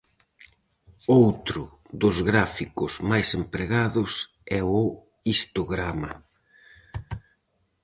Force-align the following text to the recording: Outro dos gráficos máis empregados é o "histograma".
Outro 1.21 1.61
dos 2.01 2.15
gráficos 2.29 2.93
máis 3.09 3.27
empregados 3.41 4.11
é 4.59 4.61
o 4.79 4.81
"histograma". 5.33 6.11